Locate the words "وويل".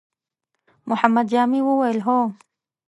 1.67-1.97